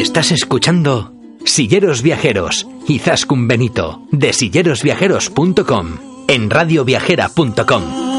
[0.00, 1.12] Estás escuchando
[1.44, 8.09] Silleros Viajeros y Zascun Benito de sillerosviajeros.com en radioviajera.com.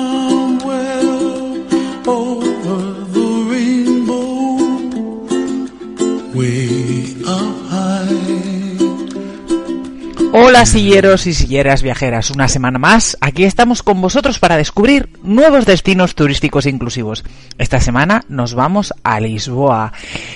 [10.52, 15.66] Hola silleros y silleras viajeras, una semana más, aquí estamos con vosotros para descubrir nuevos
[15.66, 17.24] destinos turísticos inclusivos.
[17.58, 19.94] Esta semana nos vamos a Lisboa,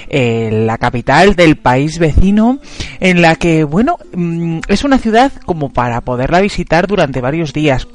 [0.07, 2.59] eh, la capital del país vecino,
[3.01, 7.85] en la que, bueno, mm, es una ciudad como para poderla visitar durante varios días,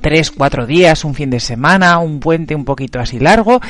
[0.00, 3.60] tres, cuatro días, un fin de semana, un puente un poquito así largo.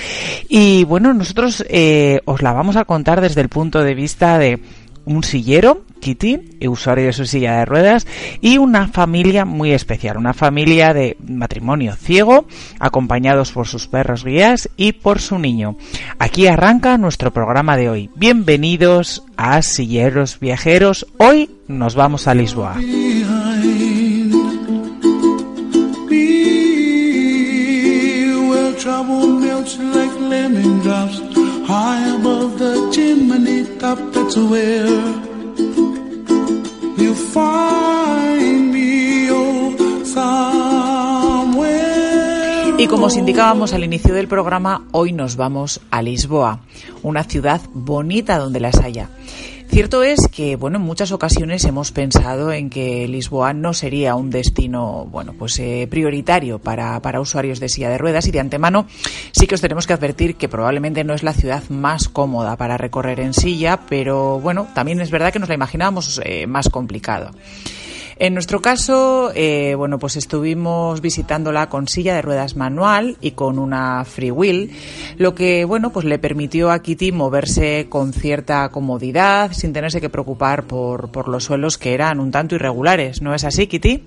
[0.49, 4.61] Y bueno, nosotros eh, os la vamos a contar desde el punto de vista de
[5.07, 8.07] un sillero, Kitty, usuario de su silla de ruedas,
[8.41, 12.47] y una familia muy especial, una familia de matrimonio ciego,
[12.79, 15.77] acompañados por sus perros guías y por su niño.
[16.19, 18.11] Aquí arranca nuestro programa de hoy.
[18.17, 21.07] Bienvenidos a Silleros Viajeros.
[21.19, 22.77] Hoy nos vamos a Lisboa.
[42.79, 46.61] Y como os indicábamos al inicio del programa, hoy nos vamos a Lisboa,
[47.03, 49.09] una ciudad bonita donde las haya.
[49.71, 54.29] Cierto es que, bueno, en muchas ocasiones hemos pensado en que Lisboa no sería un
[54.29, 58.87] destino, bueno, pues eh, prioritario para, para usuarios de silla de ruedas y de antemano
[59.31, 62.79] sí que os tenemos que advertir que probablemente no es la ciudad más cómoda para
[62.79, 67.31] recorrer en silla, pero bueno, también es verdad que nos la imaginábamos eh, más complicado.
[68.21, 73.59] En nuestro caso, eh, bueno, pues estuvimos visitándola con silla de ruedas manual y con
[73.59, 74.73] una free wheel,
[75.17, 80.11] lo que, bueno, pues le permitió a Kitty moverse con cierta comodidad, sin tenerse que
[80.11, 83.23] preocupar por, por los suelos que eran un tanto irregulares.
[83.23, 84.05] ¿No es así, Kitty?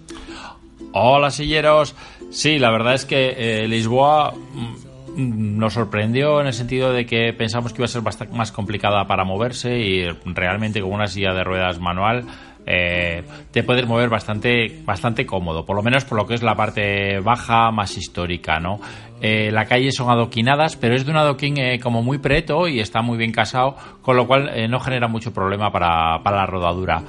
[0.91, 1.95] Hola, silleros.
[2.29, 7.33] Sí, la verdad es que eh, Lisboa mm, nos sorprendió en el sentido de que
[7.33, 11.33] pensamos que iba a ser bastante más complicada para moverse y realmente con una silla
[11.33, 12.25] de ruedas manual
[12.65, 16.55] eh, te puedes mover bastante, bastante cómodo, por lo menos por lo que es la
[16.55, 18.79] parte baja más histórica, ¿no?
[19.21, 22.79] Eh, la calle son adoquinadas, pero es de un adoquín eh, como muy preto y
[22.79, 27.03] está muy bien casado, con lo cual no genera mucho problema para, para la rodadura.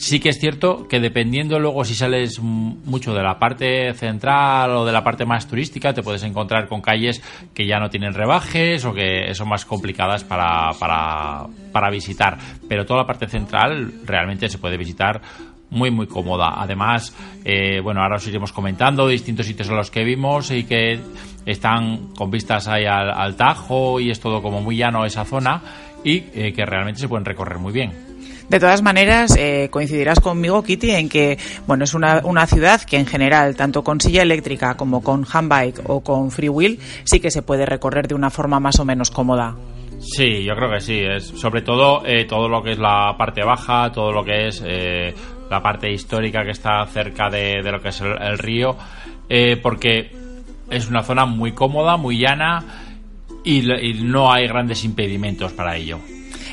[0.00, 4.86] Sí que es cierto que dependiendo luego si sales mucho de la parte central o
[4.86, 7.22] de la parte más turística, te puedes encontrar con calles
[7.52, 12.38] que ya no tienen rebajes o que son más complicadas para, para, para visitar.
[12.66, 15.20] Pero toda la parte central realmente se puede visitar
[15.68, 16.54] muy muy cómoda.
[16.56, 20.98] Además, eh, bueno, ahora os iremos comentando distintos sitios en los que vimos y que
[21.44, 25.60] están con vistas ahí al, Tajo y es todo como muy llano esa zona
[26.02, 28.09] y eh, que realmente se pueden recorrer muy bien.
[28.50, 31.38] De todas maneras, eh, coincidirás conmigo, Kitty, en que
[31.68, 35.82] bueno es una, una ciudad que en general, tanto con silla eléctrica como con handbike
[35.86, 39.54] o con freewheel, sí que se puede recorrer de una forma más o menos cómoda.
[40.00, 40.98] Sí, yo creo que sí.
[40.98, 44.60] Es sobre todo eh, todo lo que es la parte baja, todo lo que es
[44.66, 45.14] eh,
[45.48, 48.76] la parte histórica que está cerca de, lo que es el, río,
[49.62, 50.10] porque
[50.70, 52.64] es una zona muy cómoda, muy llana
[53.44, 53.62] y
[54.02, 56.00] no hay grandes impedimentos para ello.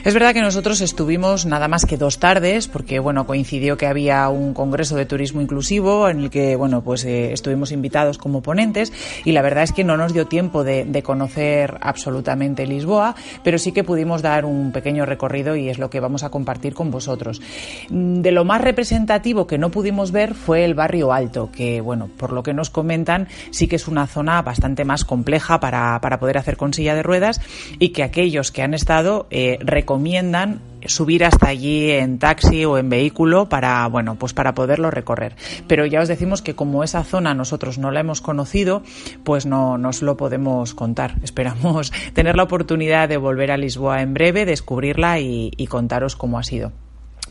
[0.04, 4.30] Es verdad que nosotros estuvimos nada más que dos tardes, porque bueno, coincidió que había
[4.30, 8.94] un congreso de turismo inclusivo en el que bueno, pues eh, estuvimos invitados como ponentes
[9.26, 13.72] y la verdad es que no nos dio tiempo de, conocer absolutamente Lisboa, pero sí
[13.72, 17.42] que pudimos dar un pequeño recorrido y es lo que vamos a compartir con vosotros.
[17.90, 22.10] Mm, de lo más representativo que no pudimos ver fue el barrio alto, que bueno,
[22.18, 26.20] por lo que nos comentan, sí que es una zona bastante más compleja para, para
[26.20, 27.42] poder hacer con silla de ruedas
[27.80, 32.90] y que aquellos que han estado eh, recomiendan subir hasta allí en taxi o en
[32.90, 35.38] vehículo para bueno pues para poderlo recorrer.
[35.66, 38.84] Pero ya os decimos que como esa zona nosotros no la hemos conocido
[39.24, 41.16] pues no nos lo podemos contar.
[41.24, 46.38] Esperamos tener la oportunidad de volver a Lisboa en breve descubrirla y, y contaros cómo
[46.38, 46.74] ha sido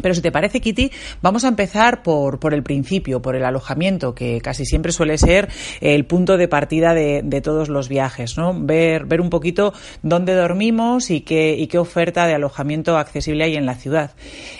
[0.02, 0.90] pero si te parece, Kitty,
[1.22, 5.48] vamos a empezar por, por el principio, por el alojamiento, que casi siempre suele ser
[5.80, 8.54] el punto de partida de, de todos los viajes, ¿no?
[8.54, 9.72] Ver, ver un poquito
[10.02, 14.12] dónde dormimos y qué, y qué oferta de alojamiento accesible hay en la ciudad.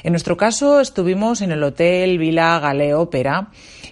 [0.03, 3.50] En nuestro caso estuvimos en el Hotel Villa Gale Ópera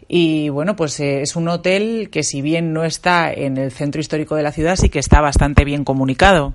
[0.09, 4.01] y bueno, pues eh, es un hotel que si bien no está en el centro
[4.01, 6.55] histórico de la ciudad, sí que está bastante bien comunicado.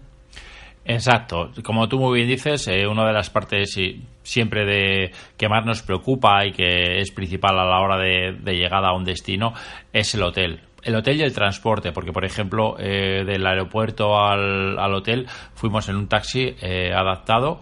[0.90, 3.80] Exacto, como tú muy bien dices, eh, una de las partes
[4.24, 8.88] siempre de que más nos preocupa y que es principal a la hora de, llegada
[8.88, 9.54] a un destino
[9.94, 10.62] es el hotel.
[10.82, 15.96] El hotel y el transporte, porque por ejemplo eh, del aeropuerto al, hotel fuimos en
[15.96, 17.60] un taxi eh, adaptado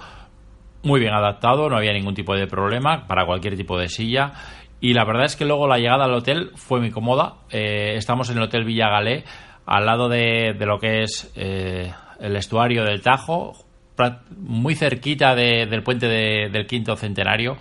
[0.84, 4.32] muy bien adaptado, no había ningún tipo de problema para cualquier tipo de silla.
[4.80, 7.40] Y la verdad es que luego la llegada al hotel fue muy cómoda.
[7.50, 9.26] Estamos en el Hotel Villagalé,
[9.66, 11.34] al lado de, lo que es
[12.20, 13.54] el estuario del Tajo,
[14.38, 17.58] muy cerquita del puente del quinto centenario.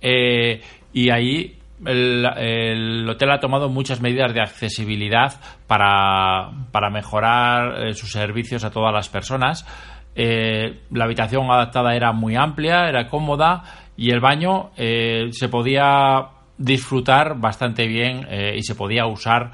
[0.00, 0.60] Eh,
[0.92, 8.10] y ahí el, hotel ha tomado muchas medidas de accesibilidad para, para mejorar eh, sus
[8.10, 9.66] servicios a todas las personas.
[10.14, 13.62] Eh, la habitación adaptada era muy amplia, era cómoda
[13.96, 19.50] y el baño se podía disfrutar bastante bien y se podía usar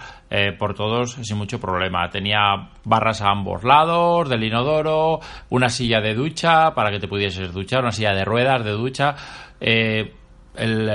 [0.58, 2.08] por todos sin mucho problema.
[2.10, 5.20] Tenía barras a ambos lados del inodoro,
[5.50, 9.16] una silla de ducha para que te pudieses duchar, una silla de ruedas de ducha
[10.58, 10.88] el,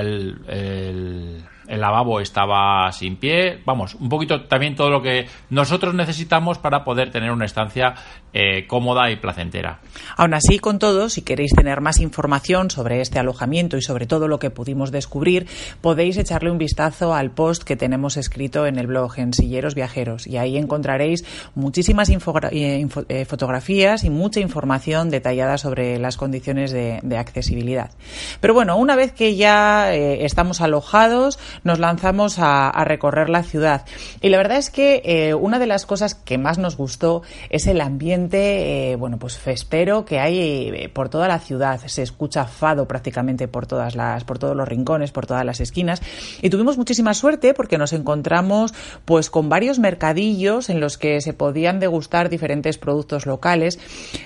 [0.48, 6.84] el, lavabo estaba sin pie, vamos, un poquito también todo lo que nosotros necesitamos para
[6.84, 7.94] poder tener una estancia
[8.36, 9.78] eh, cómoda y placentera.
[10.16, 14.26] Aún así, con todo, si queréis tener más información sobre este alojamiento y sobre todo
[14.26, 15.46] lo que pudimos descubrir,
[15.80, 20.26] podéis echarle un vistazo al post que tenemos escrito en el blog en Silleros Viajeros
[20.26, 21.24] y ahí encontraréis
[21.54, 27.92] muchísimas eh, eh, fotografías y mucha información detallada sobre las condiciones de, accesibilidad.
[28.40, 33.86] Pero bueno, una vez que ya estamos alojados, nos lanzamos a, recorrer la ciudad.
[34.20, 37.80] Y la verdad es que una de las cosas que más nos gustó es el
[37.80, 38.34] ambiente
[38.64, 41.80] eh, bueno, pues festero que hay eh, por toda la ciudad.
[41.86, 46.02] Se escucha fado prácticamente por todas las, por todos los rincones, por todas las esquinas.
[46.42, 48.74] Y tuvimos muchísima suerte porque nos encontramos
[49.04, 53.78] pues con varios mercadillos en los que se podían degustar diferentes productos locales.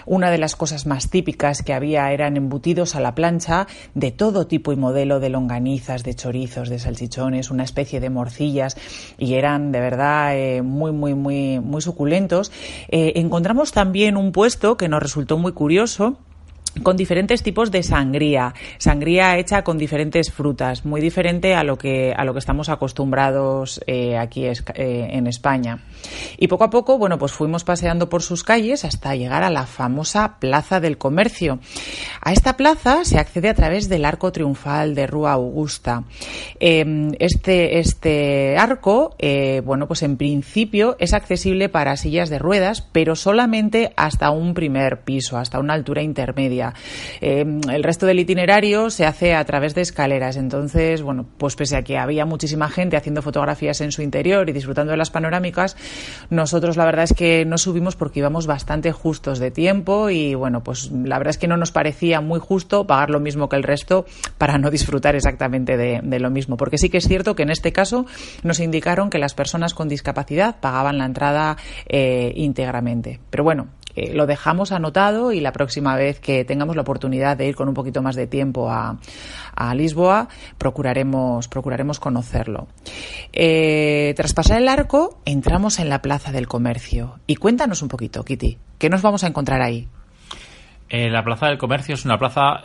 [0.06, 4.46] Una de las cosas más típicas que había eran embutidos a la plancha de todo
[4.46, 6.78] tipo y modelo de longanizas, de chorizos, de
[7.18, 8.76] salchichones, una especie de morcillas
[9.18, 12.52] y eran de verdad eh, muy, muy, muy, muy suculentos.
[12.88, 16.18] encontramos también también un puesto que nos resultó muy curioso
[16.82, 22.14] con diferentes tipos de sangría, sangría hecha con diferentes frutas, muy diferente a lo que
[22.16, 25.84] a lo que estamos acostumbrados eh, aquí eh, en España.
[26.36, 29.66] Y poco a poco, bueno, pues fuimos paseando por sus calles hasta llegar a la
[29.66, 31.58] famosa Plaza del Comercio.
[32.20, 36.04] A esta plaza se accede a través del arco triunfal de Rúa Augusta.
[36.60, 42.82] Em, este este arco, eh, bueno, pues en principio es accesible para sillas de ruedas,
[42.92, 46.67] pero solamente hasta un primer piso, hasta una altura intermedia.
[47.20, 50.36] Eh, el resto del itinerario se hace a través de escaleras.
[50.36, 54.52] Entonces, bueno, pues pese a que había muchísima gente haciendo fotografías en su interior y
[54.52, 55.76] disfrutando de las panorámicas,
[56.30, 60.62] nosotros la verdad es que no subimos porque íbamos bastante justos de tiempo y bueno,
[60.62, 63.62] pues la verdad es que no nos parecía muy justo pagar lo mismo que el
[63.62, 64.06] resto
[64.38, 66.56] para no disfrutar exactamente de, lo mismo.
[66.56, 68.06] Porque sí que es cierto que en este caso
[68.42, 71.56] nos indicaron que las personas con discapacidad pagaban la entrada
[71.86, 73.20] eh, íntegramente.
[73.30, 73.68] Pero bueno,
[73.98, 77.66] eh, lo dejamos anotado y la próxima vez que tengamos la oportunidad de ir con
[77.66, 78.96] un poquito más de tiempo a,
[79.74, 82.68] Lisboa, procuraremos, procuraremos conocerlo.
[83.32, 87.18] Eh, tras pasar el arco, entramos en la Plaza del Comercio.
[87.26, 89.88] Y cuéntanos un poquito, Kitty, ¿qué nos vamos a encontrar ahí?
[90.88, 92.62] Eh, la Plaza del Comercio es una plaza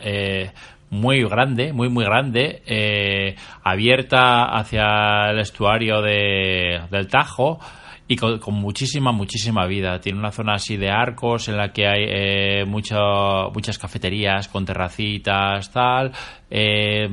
[0.90, 7.58] muy grande, muy, muy grande, abierta hacia el estuario del Tajo
[8.06, 10.00] y con, muchísima, muchísima vida.
[10.00, 15.72] Tiene una zona así de arcos en la que hay eh, muchas cafeterías con terracitas,
[15.72, 16.12] tal.
[16.50, 17.08] Eh,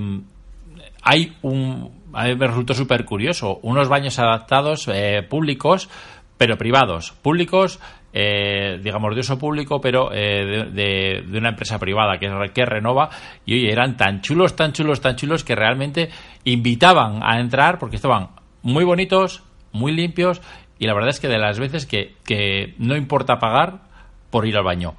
[1.04, 2.02] hay un.
[2.14, 3.60] A mí me resultó súper curioso.
[3.64, 5.90] Unos baños adaptados eh, públicos,
[6.38, 7.12] pero privados.
[7.12, 7.80] Públicos,
[8.12, 13.10] digamos, de uso público, pero de, de, una empresa privada que, que renova.
[13.46, 16.10] Y oye, eran tan chulos, tan chulos, tan chulos que realmente
[16.44, 18.32] invitaban a entrar porque estaban
[18.62, 20.42] muy bonitos, muy limpios
[20.82, 23.82] y la verdad es que de las veces que, que no importa pagar
[24.32, 24.96] por ir al baño.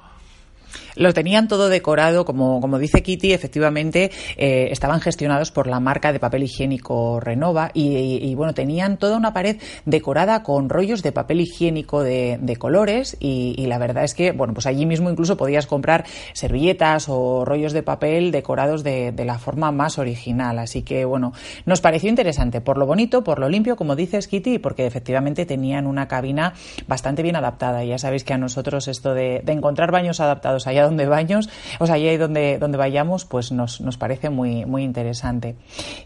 [0.95, 6.13] Lo tenían todo decorado, como, como dice Kitty, efectivamente eh, estaban gestionados por la marca
[6.13, 11.41] de papel higiénico Renova y, bueno, tenían toda una pared decorada con rollos de papel
[11.41, 16.05] higiénico de, colores y, la verdad es que, bueno, pues allí mismo incluso podías comprar
[16.33, 20.59] servilletas o rollos de papel decorados de, de la forma más original.
[20.59, 21.33] Así que, bueno,
[21.65, 25.87] nos pareció interesante por lo bonito, por lo limpio, como dices Kitty, porque efectivamente tenían
[25.87, 26.53] una cabina
[26.87, 27.83] bastante bien adaptada.
[27.83, 31.49] Ya sabéis que a nosotros esto de, de encontrar baños adaptados allá donde baños,
[31.79, 35.55] o sea, allá donde, donde vayamos, pues nos, nos parece muy, muy interesante.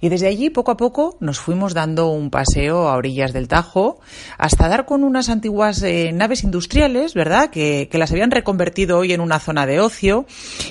[0.01, 4.00] Y desde allí, poco a poco, nos fuimos dando un paseo a orillas del Tajo
[4.38, 7.50] hasta dar con unas antiguas eh, naves industriales, ¿verdad?
[7.50, 10.25] Que, que las habían reconvertido hoy en una zona de ocio.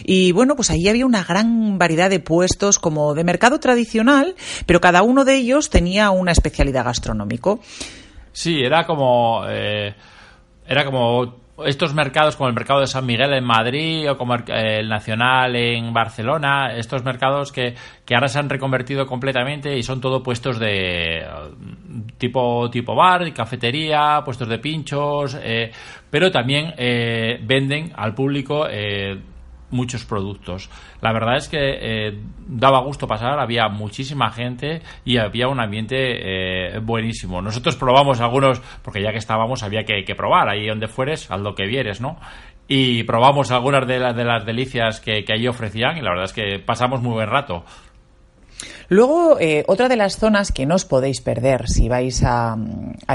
[0.04, 4.34] Y bueno, pues allí había una gran variedad de puestos como de mercado tradicional,
[4.66, 7.60] pero cada uno de ellos tenía una especialidad gastronómico.
[8.32, 9.44] Sí, era como...
[9.48, 9.94] Eh,
[10.68, 14.88] era como estos mercados como el mercado de San Miguel en Madrid o como el
[14.88, 20.22] Nacional en Barcelona, estos mercados que, que ahora se han reconvertido completamente y son todo
[20.22, 21.24] puestos de
[22.18, 25.70] tipo tipo bar, cafetería, puestos de pinchos, eh,
[26.10, 29.18] pero también eh, venden al público eh,
[29.76, 30.68] muchos productos.
[31.00, 32.18] La verdad es que eh,
[32.48, 37.42] daba gusto pasar, había muchísima gente y había un ambiente eh, buenísimo.
[37.42, 41.54] Nosotros probamos algunos, porque ya que estábamos había que, probar, ahí donde fueres, al lo
[41.54, 42.18] que vieres, ¿no?
[42.66, 46.24] Y probamos algunas de, las de las delicias que, que allí ofrecían y la verdad
[46.24, 47.64] es que pasamos muy buen rato.
[48.88, 52.56] Luego, eh, otra de las zonas que no os podéis perder si vais a,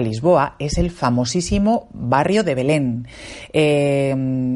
[0.01, 3.07] Lisboa es el famosísimo barrio de Belén.
[3.53, 4.13] Eh,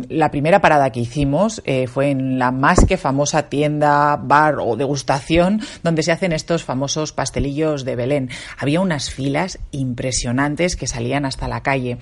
[0.09, 4.75] la primera parada que hicimos eh, fue en la más que famosa tienda, bar o
[4.75, 8.29] degustación donde se hacen estos famosos pastelillos de Belén.
[8.57, 11.97] Había unas filas impresionantes que salían hasta la calle.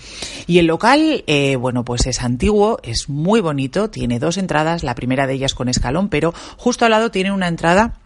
[0.47, 1.23] Y el local,
[1.59, 5.69] bueno, pues es antiguo, es muy bonito, tiene dos entradas, la primera de ellas con
[5.69, 7.99] escalón, pero justo al lado tiene una entrada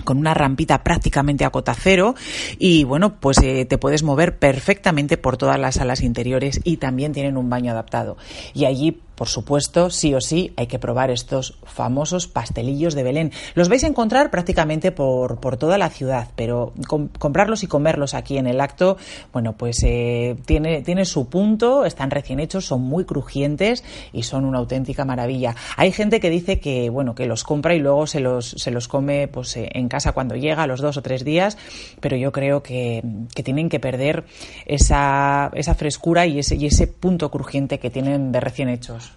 [0.00, 2.14] con una rampita prácticamente a cota cero
[2.58, 7.12] y bueno, pues eh, te puedes mover perfectamente por todas las salas interiores y también
[7.12, 8.16] tienen un baño adaptado.
[8.54, 13.32] Y allí por supuesto, sí o sí, hay que probar estos famosos pastelillos de Belén.
[13.54, 18.46] Los vais a encontrar prácticamente por, toda la ciudad, pero comprarlos y comerlos aquí en
[18.46, 18.96] el acto,
[19.30, 23.84] bueno, pues eh, tiene, tiene su punto, están recién hechos, son muy crujientes
[24.14, 25.54] y son una auténtica maravilla.
[25.76, 28.88] Hay gente que dice que, bueno, que los compra y luego se los, se los
[28.88, 31.58] come pues, eh, en casa cuando llega, a los dos o tres días,
[32.00, 33.04] pero yo creo que,
[33.44, 34.24] tienen que perder
[34.64, 39.09] esa, esa frescura y ese, y ese punto crujiente que tienen de recién hechos.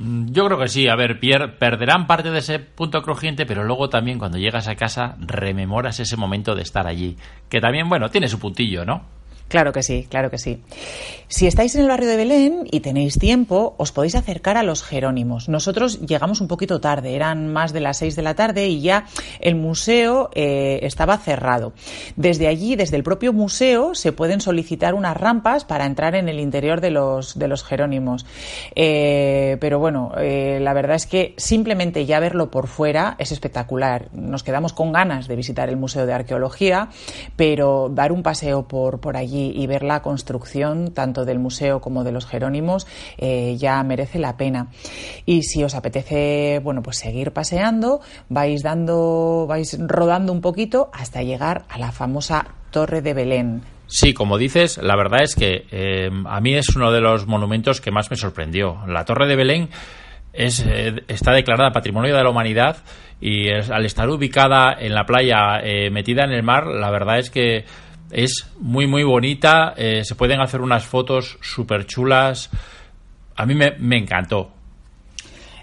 [0.00, 0.88] Mm, yo creo que sí.
[0.88, 1.20] A ver,
[1.58, 6.16] perderán parte de ese punto crujiente, pero luego también cuando llegas a casa rememoras ese
[6.16, 7.16] momento de estar allí.
[7.48, 9.19] Que también, bueno, tiene su puntillo, ¿no?
[9.50, 10.62] Claro que sí, claro que sí.
[11.26, 14.84] Si estáis en el barrio de Belén y tenéis tiempo, os podéis acercar a los
[14.84, 15.48] Jerónimos.
[15.48, 19.06] Nosotros llegamos un poquito tarde, eran más de las seis de la tarde y ya
[19.40, 21.72] el museo eh, estaba cerrado.
[22.14, 26.38] Desde allí, desde el propio museo, se pueden solicitar unas rampas para entrar en el
[26.38, 28.26] interior de los, de los Jerónimos.
[28.76, 34.10] Eh, pero bueno, eh, la verdad es que simplemente ya verlo por fuera es espectacular.
[34.12, 36.88] Nos quedamos con ganas de visitar el Museo de Arqueología,
[37.34, 42.04] pero dar un paseo por, por allí y, ver la construcción tanto del museo como
[42.04, 42.86] de los Jerónimos
[43.18, 44.68] eh, ya merece la pena.
[45.26, 51.22] Y si os apetece, bueno, pues seguir paseando, vais dando, vais rodando un poquito hasta
[51.22, 53.62] llegar a la famosa Torre de Belén.
[53.86, 57.80] Sí, como dices, la verdad es que eh, a mí es uno de los monumentos
[57.80, 58.78] que más me sorprendió.
[58.86, 59.68] La Torre de Belén
[60.32, 62.76] es, eh, está declarada Patrimonio de la Humanidad
[63.20, 67.66] y al estar ubicada en la playa, metida en el mar, la verdad es que
[68.10, 69.74] es muy, muy bonita.
[69.76, 72.50] Eh, se pueden hacer unas fotos súper chulas.
[73.36, 74.50] A mí me, encantó.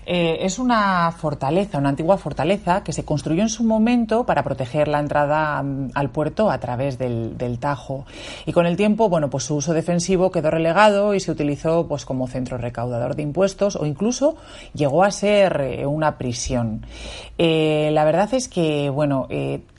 [0.09, 4.87] Eh, es una fortaleza, una antigua fortaleza que se construyó en su momento para proteger
[4.87, 8.05] la entrada mm, al puerto a través del, Tajo.
[8.45, 12.05] Y con el tiempo, bueno, pues su uso defensivo quedó relegado y se utilizó pues
[12.05, 14.37] como centro recaudador de impuestos o incluso
[14.73, 16.85] llegó a ser eh, una prisión.
[17.37, 19.27] la verdad es que, bueno,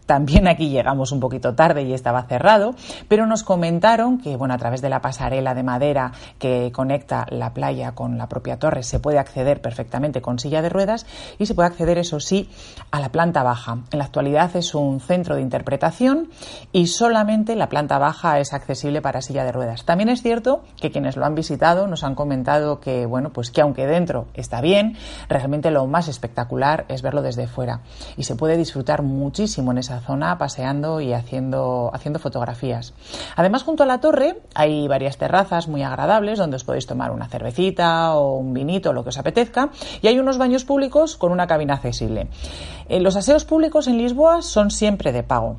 [0.09, 2.75] también aquí llegamos un poquito tarde y estaba cerrado,
[3.09, 7.53] pero nos comentaron que, bueno, a través de la pasarela de madera que conecta la
[7.53, 11.05] playa con la propia torre se puede acceder perfectamente con silla de ruedas
[11.38, 12.49] y se puede acceder, eso sí,
[12.91, 13.81] a la planta baja.
[13.93, 16.31] En la actualidad es un centro de interpretación
[16.73, 19.85] y solamente la planta baja es accesible para silla de ruedas.
[19.85, 23.61] También es cierto que quienes lo han visitado nos han comentado que, bueno, pues que
[23.61, 24.97] aunque dentro está bien,
[25.29, 27.83] realmente lo más espectacular es verlo desde fuera
[28.17, 32.95] y se puede disfrutar muchísimo en esa zona paseando y haciendo, haciendo fotografías.
[33.37, 37.28] Además, junto a la torre hay varias terrazas muy agradables donde os podéis tomar una
[37.28, 39.71] cervecita o un vinito, lo que os apetezca,
[40.02, 42.28] y hay unos baños públicos con una cabina accesible.
[42.88, 45.57] Eh, los aseos públicos en Lisboa son siempre de pago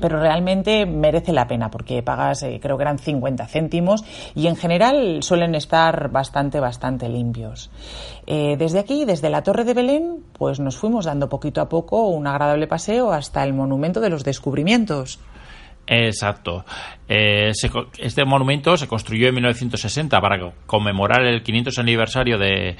[0.00, 4.04] pero realmente merece la pena porque pagas, eh, creo que eran 50 céntimos
[4.34, 7.70] y en general suelen estar bastante, bastante limpios.
[8.26, 12.08] Eh, desde aquí, desde la Torre de Belén, pues nos fuimos dando poquito a poco
[12.08, 15.18] un agradable paseo hasta el Monumento de los Descubrimientos.
[15.86, 16.64] Exacto.
[17.08, 17.50] Eh,
[17.98, 22.76] este monumento se construyó en 1960 para conmemorar el 500 aniversario de,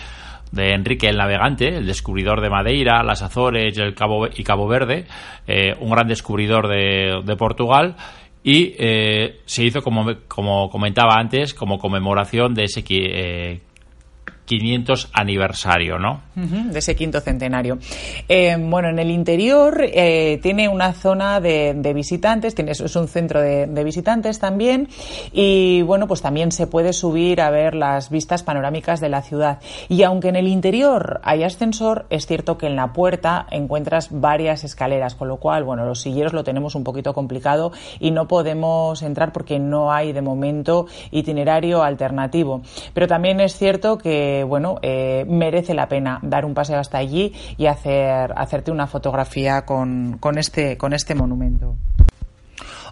[0.54, 5.06] Enrique el Navegante, el descubridor de Madeira, las Azores el Cabo, y Cabo Verde,
[5.46, 7.96] eh, un gran descubridor de, de Portugal,
[8.44, 12.82] y eh, se hizo, como, como comentaba antes, como conmemoración de ese
[14.48, 16.22] 500 aniversario, ¿no?
[16.34, 17.78] de ese quinto centenario.
[18.28, 23.40] Eh, bueno, en el interior eh, tiene una zona de, visitantes, tiene, es un centro
[23.40, 24.88] de, visitantes también,
[25.32, 29.58] y bueno, pues también se puede subir a ver las vistas panorámicas de la ciudad.
[29.88, 34.64] Y aunque en el interior hay ascensor, es cierto que en la puerta encuentras varias
[34.64, 39.02] escaleras, con lo cual, bueno, los silleros lo tenemos un poquito complicado y no podemos
[39.02, 42.62] entrar porque no hay de momento itinerario alternativo.
[42.94, 47.32] Pero también es cierto que, bueno, eh, merece la pena dar un paseo hasta allí
[47.56, 51.76] y hacer, hacerte una fotografía con, con, este, con este monumento.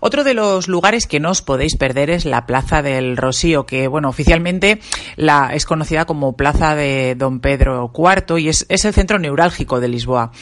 [0.00, 3.88] Otro de los lugares que no os podéis perder es la Plaza del Rosío, que
[3.88, 4.80] bueno, oficialmente
[5.16, 9.80] la, es conocida como Plaza de Don Pedro IV y es, es el centro neurálgico
[9.80, 10.32] de Lisboa.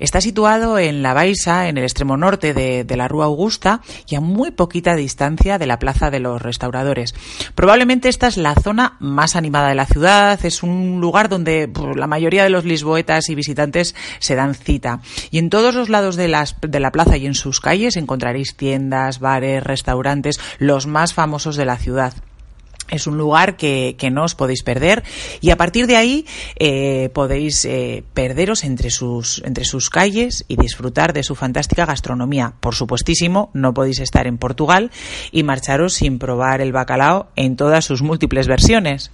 [0.00, 4.20] Está situado en la Baixa, en el extremo norte de, la Rúa Augusta y a
[4.20, 7.14] muy poquita distancia de la Plaza de los Restauradores.
[7.54, 12.06] Probablemente esta es la zona más animada de la ciudad, es un lugar donde la
[12.06, 15.00] mayoría de los lisboetas y visitantes se dan cita.
[15.30, 18.56] Y en todos los lados de, las, de la plaza y en sus calles encontraréis
[18.56, 22.14] tiendas, bares, restaurantes, los más famosos de la ciudad.
[22.90, 25.02] Es un lugar que, no os podéis perder
[25.40, 30.56] y a partir de ahí eh, podéis eh, perderos entre sus, entre sus calles y
[30.56, 32.52] disfrutar de su fantástica gastronomía.
[32.60, 34.90] Por supuestísimo, no podéis estar en Portugal
[35.32, 39.10] y marcharos sin probar el bacalao en todas sus múltiples versiones.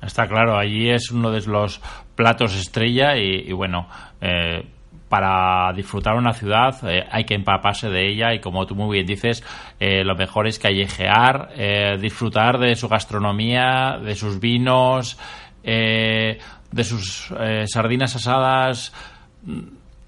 [0.00, 1.80] Está claro, allí es uno de los
[2.14, 3.88] platos estrella y, bueno,
[4.20, 4.66] eh,
[5.14, 9.06] para disfrutar una ciudad eh, hay que empaparse de ella y como tú muy bien
[9.06, 9.44] dices,
[9.78, 15.16] eh, lo mejor es callejear, eh, disfrutar de su gastronomía, de sus vinos,
[15.62, 16.38] de
[16.82, 17.32] sus
[17.66, 18.92] sardinas asadas.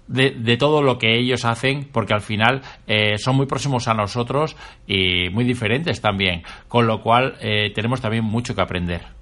[0.09, 2.63] De, de, todo lo que ellos hacen, porque al final
[3.17, 7.37] son muy próximos a nosotros y muy diferentes también, con lo cual
[7.75, 9.16] tenemos también mucho que aprender.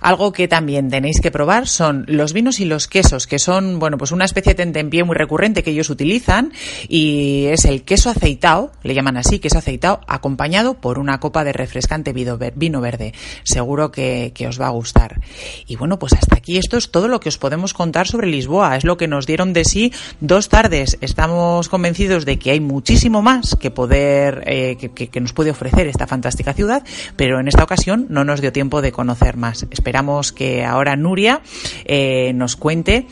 [0.00, 3.98] Algo que también tenéis que probar son los vinos y los quesos, que son, bueno,
[3.98, 6.52] pues una especie de tentempié muy recurrente que ellos utilizan
[6.88, 11.52] y es el queso aceitado, le llaman así, queso aceitado, acompañado por una copa de
[11.52, 13.14] refrescante vino verde.
[13.44, 15.20] Seguro que, os va a gustar.
[15.66, 18.76] Y bueno, pues hasta aquí esto es todo lo que os podemos contar sobre Lisboa.
[18.76, 20.98] Es lo que nos dieron de sí dos tardes.
[21.00, 26.06] Estamos convencidos de que hay muchísimo más que poder, eh, que nos puede ofrecer esta
[26.06, 26.82] fantástica ciudad,
[27.16, 29.66] pero en esta ocasión no nos dio tiempo de conocer más.
[29.72, 31.42] Esperamos que ahora Nuria
[31.84, 33.06] eh, nos cuente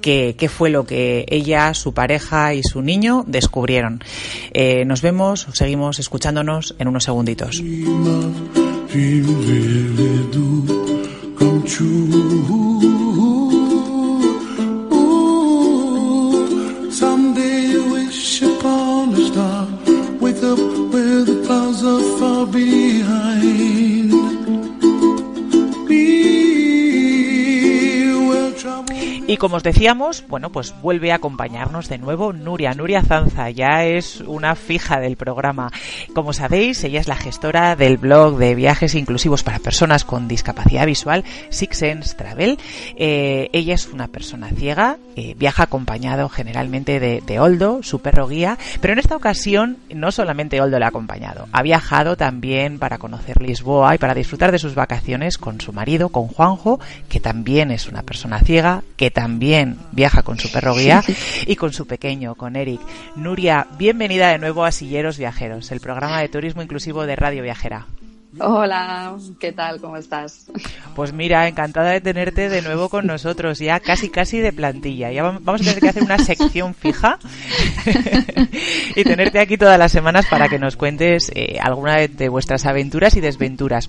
[0.00, 4.02] qué, fue lo que ella, su pareja y su niño descubrieron.
[4.52, 7.60] Eh, nos vemos, seguimos escuchándonos en unos segunditos.
[29.28, 33.84] Y como os decíamos, bueno, pues vuelve a acompañarnos de nuevo Nuria, Nuria Zanza, ya
[33.84, 35.72] es una fija del programa.
[36.14, 40.86] Como sabéis, ella es la gestora del blog de viajes inclusivos para personas con discapacidad
[40.86, 42.56] visual, Six Sense Travel.
[42.96, 48.28] Eh, ella es una persona ciega, eh, viaja acompañado generalmente de, de, Oldo, su perro
[48.28, 52.98] guía, pero en esta ocasión no solamente Oldo le ha acompañado, ha viajado también para
[52.98, 57.72] conocer Lisboa y para disfrutar de sus vacaciones con su marido, con Juanjo, que también
[57.72, 61.02] es una persona ciega, que también viaja con su perro guía
[61.46, 62.82] y con su pequeño, con Eric.
[63.14, 67.86] Nuria, bienvenida de nuevo a Silleros Viajeros, el programa de turismo inclusivo de Radio Viajera.
[68.38, 69.80] Hola, ¿qué tal?
[69.80, 70.50] ¿Cómo estás?
[70.94, 75.10] Pues mira, encantada de tenerte de nuevo con nosotros, ya casi casi de plantilla.
[75.10, 77.18] Ya vamos a tener que hacer una sección fija
[78.96, 83.16] y tenerte aquí todas las semanas para que nos cuentes eh, alguna de vuestras aventuras
[83.16, 83.88] y desventuras.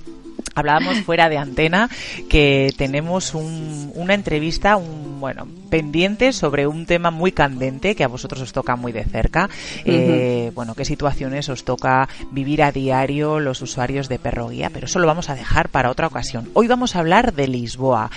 [0.55, 1.89] Hablábamos fuera de antena
[2.29, 8.41] que tenemos una entrevista, un, bueno, pendiente sobre un tema muy candente que a vosotros
[8.41, 9.49] os toca muy de cerca.
[9.85, 14.85] Eh, bueno, qué situaciones os toca vivir a diario los usuarios de Perro Guía, pero
[14.85, 16.49] eso lo vamos a dejar para otra ocasión.
[16.53, 18.09] Hoy vamos a hablar de Lisboa.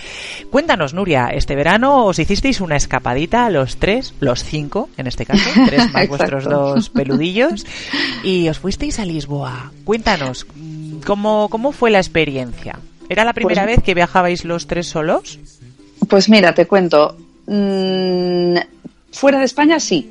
[0.50, 5.48] Cuéntanos, Nuria, este verano os hicisteis una escapadita, los tres, los cinco en este caso,
[5.66, 7.66] tres más vuestros dos peludillos,
[8.22, 9.72] y os fuisteis a Lisboa.
[9.84, 10.46] Cuéntanos,
[11.06, 12.78] ¿Cómo, cómo fue la experiencia?
[13.08, 15.38] ¿Era la primera pues vez que viajabais los tres solos?
[16.08, 17.16] Pues mira, te cuento.
[17.46, 18.56] Mm,
[19.10, 20.10] fuera de España sí.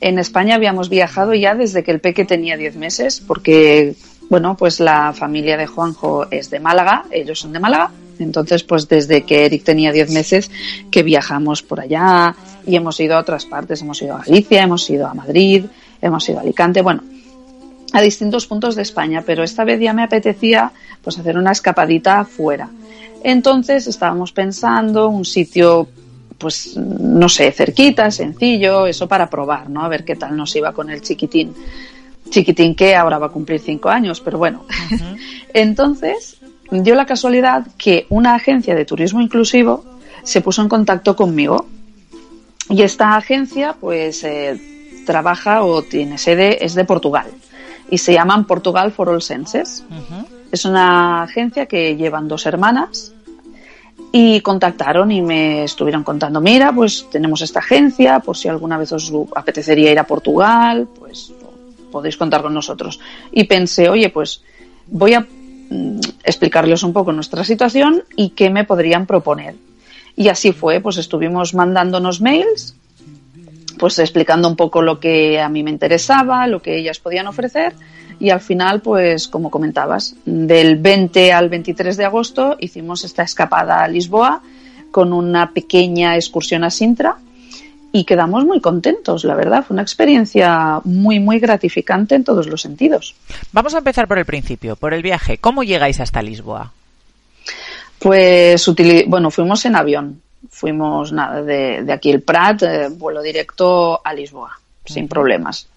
[0.00, 3.94] En España habíamos viajado ya desde que el peque tenía 10 meses, porque,
[4.30, 7.90] bueno, pues la familia de Juanjo es de Málaga, ellos son de Málaga.
[8.18, 10.50] Entonces, pues desde que Eric tenía 10 meses
[10.90, 12.34] que viajamos por allá
[12.66, 13.80] y hemos ido a otras partes.
[13.82, 15.64] Hemos ido a Galicia, hemos ido a Madrid,
[16.02, 16.82] hemos ido a Alicante.
[16.82, 17.02] Bueno,
[17.92, 20.72] a distintos puntos de España, pero esta vez ya me apetecía
[21.02, 22.68] pues hacer una escapadita afuera.
[23.22, 25.88] Entonces estábamos pensando un sitio,
[26.38, 29.82] pues no sé, cerquita, sencillo, eso para probar, ¿no?
[29.82, 31.52] A ver qué tal nos iba con el chiquitín.
[32.28, 34.64] Chiquitín que ahora va a cumplir cinco años, pero bueno.
[35.54, 36.36] Entonces
[36.70, 39.84] dio la casualidad que una agencia de turismo inclusivo
[40.22, 41.66] se puso en contacto conmigo
[42.68, 47.26] y esta agencia pues eh, trabaja o tiene sede es de Portugal
[47.90, 49.84] y se llaman Portugal for All Senses.
[50.52, 53.12] Es una agencia que llevan dos hermanas
[54.12, 58.92] y contactaron y me estuvieron contando, mira, pues tenemos esta agencia, por si alguna vez
[58.92, 61.32] os apetecería ir a Portugal, pues
[61.92, 63.00] podéis contar con nosotros.
[63.30, 64.42] Y pensé, oye, pues
[64.86, 69.54] voy a mm, explicarles un poco nuestra situación y qué me podrían proponer.
[70.16, 72.76] Y así fue, pues estuvimos mandándonos mails,
[73.80, 77.72] pues explicando un poco lo que a mí me interesaba, lo que ellas podían ofrecer
[78.20, 83.82] y al final, pues como comentabas, del 20 al 23 de agosto hicimos esta escapada
[83.82, 84.42] a Lisboa
[84.90, 87.16] con una pequeña excursión a Sintra
[87.90, 89.64] y quedamos muy contentos, la verdad.
[89.66, 93.16] Fue una experiencia muy, muy gratificante en todos los sentidos.
[93.52, 95.38] Vamos a empezar por el principio, por el viaje.
[95.38, 96.72] ¿Cómo llegáis hasta Lisboa?
[97.98, 98.70] Pues,
[99.06, 100.20] bueno, fuimos en avión.
[100.48, 105.68] Fuimos nada, de, aquí el Prat, eh, vuelo directo a Lisboa, sin problemas.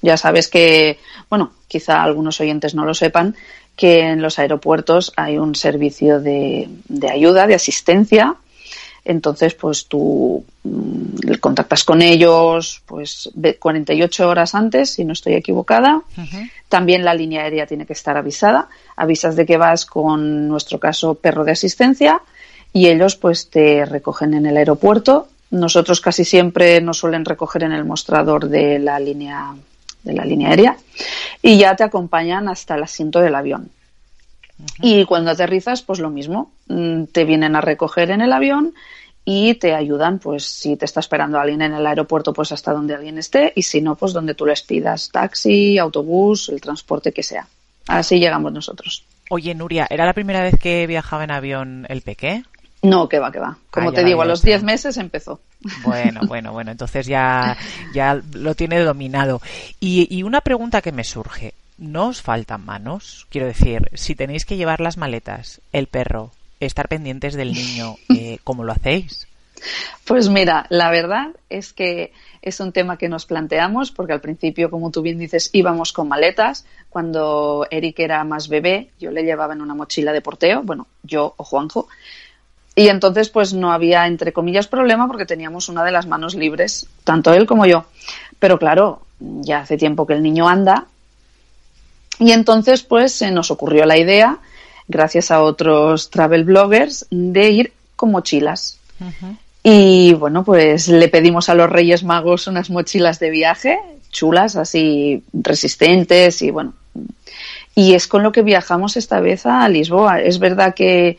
[0.00, 0.98] Ya sabes que,
[1.28, 3.34] bueno, quizá algunos oyentes no lo sepan,
[3.74, 8.36] que en los aeropuertos hay un servicio de, de ayuda, de asistencia,
[9.04, 16.02] entonces, pues tú mm, contactas con ellos pues 48 horas antes, si no estoy equivocada.
[16.68, 18.68] También la línea aérea tiene que estar avisada.
[18.96, 22.22] Avisas de que vas con nuestro caso perro de asistencia
[22.74, 25.28] y ellos pues te recogen en el aeropuerto.
[25.50, 29.54] Nosotros casi siempre nos suelen recoger en el mostrador de la línea
[30.02, 30.76] de la línea aérea
[31.40, 33.70] y ya te acompañan hasta el asiento del avión.
[34.82, 36.50] Y cuando aterrizas, pues lo mismo.
[36.66, 38.74] Mm, te vienen a recoger en el avión
[39.24, 42.94] y te ayudan, pues si te está esperando alguien en el aeropuerto, pues hasta donde
[42.94, 47.22] alguien esté y si no, pues donde tú les pidas taxi, autobús, el transporte que
[47.22, 47.46] sea.
[47.86, 49.04] Así llegamos nosotros.
[49.30, 52.42] Oye, Nuria, ¿era la primera vez que viajaba en avión el Peque?
[52.84, 53.56] No, que va, que va.
[53.70, 55.40] Como ah, te digo, a los 10 meses empezó.
[55.84, 57.56] Bueno, bueno, bueno, entonces ya,
[57.94, 59.40] ya lo tiene dominado.
[59.80, 61.54] Y, y una pregunta que me surge.
[61.78, 63.26] ¿No os faltan manos?
[63.30, 68.38] Quiero decir, si tenéis que llevar las maletas, el perro, estar pendientes del niño, eh,
[68.44, 69.26] ¿cómo lo hacéis?
[70.04, 74.70] Pues mira, la verdad es que es un tema que nos planteamos porque al principio,
[74.70, 76.66] como tú bien dices, íbamos con maletas.
[76.90, 81.34] Cuando Eric era más bebé, yo le llevaba en una mochila de porteo, bueno, yo
[81.38, 81.88] o Juanjo.
[82.76, 86.88] Y entonces, pues no había, entre comillas, problema porque teníamos una de las manos libres,
[87.04, 87.84] tanto él como yo.
[88.38, 90.86] Pero claro, ya hace tiempo que el niño anda
[92.18, 94.38] y entonces, pues, se nos ocurrió la idea,
[94.88, 98.78] gracias a otros travel bloggers, de ir con mochilas.
[99.62, 103.78] Y bueno, pues le pedimos a los Reyes Magos unas mochilas de viaje,
[104.10, 106.74] chulas, así resistentes y bueno.
[107.74, 110.20] Y es con lo que viajamos esta vez a Lisboa.
[110.20, 111.18] Es verdad que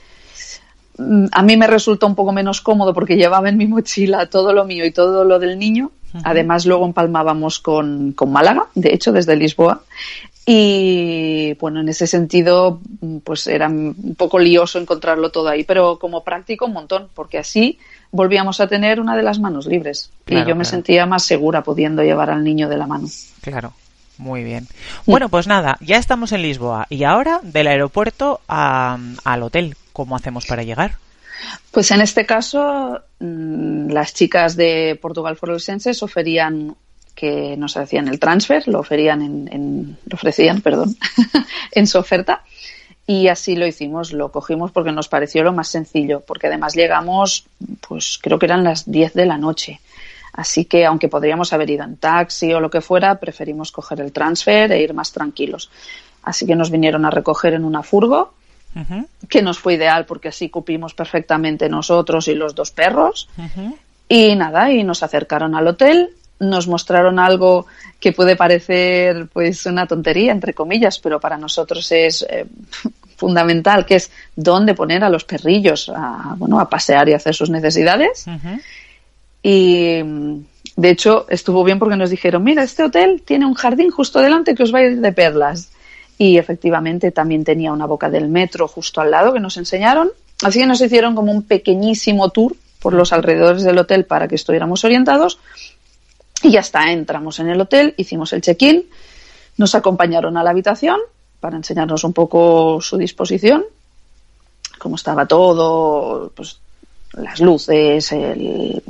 [1.31, 4.65] a mí me resulta un poco menos cómodo porque llevaba en mi mochila todo lo
[4.65, 5.91] mío y todo lo del niño.
[6.23, 9.81] Además, luego empalmábamos con, con Málaga, de hecho, desde Lisboa.
[10.45, 12.79] Y bueno, en ese sentido,
[13.23, 17.79] pues era un poco lioso encontrarlo todo ahí, pero como práctico un montón, porque así
[18.11, 22.03] volvíamos a tener una de las manos libres y yo me sentía más segura pudiendo
[22.03, 23.07] llevar al niño de la mano.
[23.41, 23.73] Claro.
[24.17, 24.67] Muy bien.
[25.05, 29.75] Bueno, pues nada, ya estamos en Lisboa y ahora del aeropuerto al hotel.
[29.95, 30.97] ¿Cómo hacemos para llegar?
[31.71, 36.75] Pues en este caso, mm, las chicas de Portugal for Senses oferían
[37.15, 40.97] que nos hacían el transfer, lo ofrecían lo ofrecían, perdón,
[41.71, 42.43] en su oferta.
[43.07, 47.45] Y así lo hicimos, lo cogimos porque nos pareció lo más sencillo, porque además llegamos,
[47.87, 49.79] pues creo que eran las 10 de la noche.
[50.33, 54.11] Así que aunque podríamos haber ido en taxi o lo que fuera, preferimos coger el
[54.11, 55.71] transfer e ir más tranquilos.
[56.21, 58.33] Así que nos vinieron a recoger en una furgo,
[59.29, 63.29] que nos fue ideal porque así cupimos perfectamente nosotros y los dos perros.
[64.07, 67.65] Y nada, y nos acercaron al hotel nos mostraron algo
[67.99, 72.45] que puede parecer pues una tontería entre comillas pero para nosotros es eh,
[73.17, 77.49] fundamental que es dónde poner a los perrillos a, bueno a pasear y hacer sus
[77.49, 78.25] necesidades.
[79.41, 80.01] Y
[80.75, 84.55] de hecho estuvo bien porque nos dijeron mira este hotel tiene un jardín justo delante
[84.55, 85.69] que os va a ir de perlas
[86.17, 90.11] y efectivamente también tenía una boca del metro justo al lado que nos enseñaron.
[90.43, 94.35] Así que nos hicieron como un pequeñísimo tour por los alrededores del hotel para que
[94.35, 95.39] estuviéramos orientados.
[96.41, 98.85] Y ya está, entramos en el hotel, hicimos el check-in,
[99.57, 100.99] nos acompañaron a la habitación
[101.39, 103.65] para enseñarnos un poco su disposición.
[104.77, 106.59] cómo estaba todo, pues
[107.13, 108.81] las luces, el,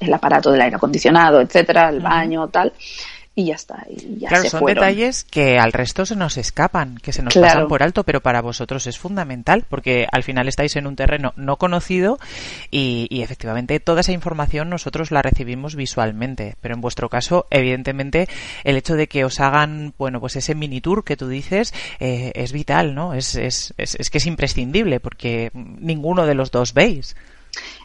[0.00, 2.72] el aparato del aire acondicionado, etcétera, el baño, tal
[3.36, 3.84] y ya está.
[3.90, 4.84] Y ya claro, se son fueron.
[4.84, 7.48] detalles que al resto se nos escapan, que se nos Claro.
[7.48, 11.32] pasan por alto, pero para vosotros es fundamental porque al final estáis en un terreno
[11.36, 12.18] no conocido
[12.70, 16.54] y, y efectivamente toda esa información nosotros la recibimos visualmente.
[16.60, 18.28] Pero en vuestro caso, evidentemente,
[18.62, 22.30] el hecho de que os hagan, bueno, pues ese mini tour que tú dices eh,
[22.36, 23.14] es vital, ¿no?
[23.14, 27.16] Es, es, es, es que es imprescindible porque ninguno de los dos veis.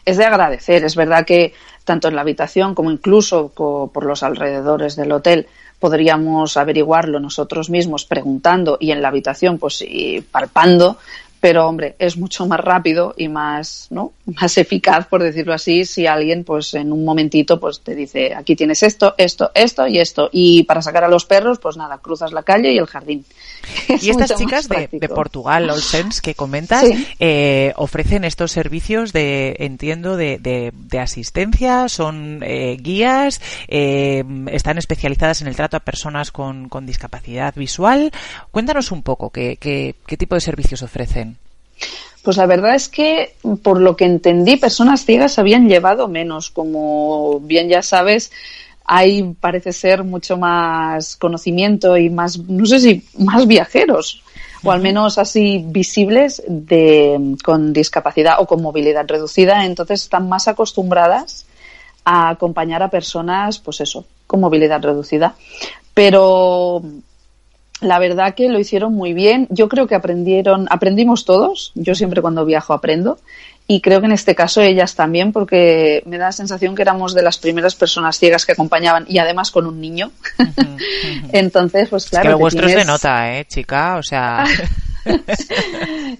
[0.04, 0.84] Es de agradecer.
[0.84, 1.52] Es verdad que
[1.84, 8.04] tanto en la habitación como incluso por los alrededores del hotel podríamos averiguarlo nosotros mismos
[8.04, 10.98] preguntando y en la habitación pues y palpando,
[11.40, 14.12] pero hombre, es mucho más rápido y más, ¿no?
[14.26, 18.54] más eficaz, por decirlo así, si alguien pues en un momentito pues te dice, aquí
[18.54, 20.28] tienes esto, esto, esto y esto.
[20.32, 23.24] Y para sacar a los perros, pues nada, cruzas la calle y el jardín.
[23.88, 24.88] Es Y estas chicas de.
[25.08, 27.06] Portugal, Olsens, que comentas, Sí.
[27.18, 34.78] eh, ofrecen estos servicios de, entiendo, de, de- de asistencia, son eh, guías, eh, están
[34.78, 38.10] especializadas en el trato a personas con, con discapacidad visual.
[38.50, 41.36] Cuéntanos un poco qué, qué, qué tipo de servicios ofrecen.
[42.22, 46.50] Pues la verdad es que, por lo que entendí, personas ciegas habían llevado menos.
[46.50, 48.30] Como bien ya sabes,
[48.84, 54.22] hay, parece ser, mucho más conocimiento y más, no sé si, más viajeros,
[54.62, 59.64] o al menos así visibles de, con discapacidad o con movilidad reducida.
[59.64, 61.46] Entonces están más acostumbradas
[62.04, 65.34] a acompañar a personas, pues eso, con movilidad reducida.
[65.94, 66.82] Pero
[67.80, 69.46] la verdad que lo hicieron muy bien.
[69.50, 71.72] Yo creo que aprendieron, aprendimos todos.
[71.74, 73.18] Yo siempre cuando viajo aprendo.
[73.66, 77.14] Y creo que en este caso ellas también, porque me da la sensación que éramos
[77.14, 80.10] de las primeras personas ciegas que acompañaban y además con un niño.
[81.32, 82.22] Entonces, pues Es claro.
[82.24, 83.96] que lo te vuestro es de tienes- nota, ¿eh, chica?
[83.96, 84.44] O sea,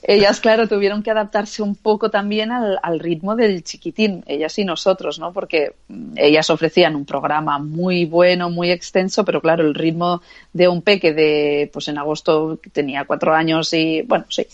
[0.03, 4.65] Ellas, claro, tuvieron que adaptarse un poco también al, al ritmo del chiquitín, ellas y
[4.65, 5.33] nosotros, ¿no?
[5.33, 10.23] Porque mm, ellas ofrecían un programa muy bueno, muy extenso, pero claro, el ritmo
[10.53, 14.47] de un peque de, pues en agosto tenía cuatro años y, bueno, sí,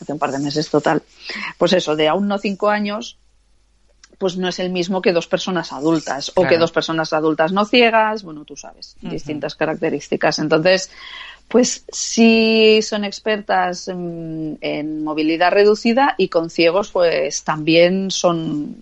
[0.00, 1.02] hace un par de meses total.
[1.58, 3.18] Pues eso, de aún no cinco años,
[4.18, 7.64] pues no es el mismo que dos personas adultas o que dos personas adultas no
[7.64, 10.38] ciegas, bueno, tú sabes, distintas características.
[10.38, 10.90] Entonces,
[11.48, 18.76] pues sí son expertas en, en movilidad reducida y con ciegos pues también son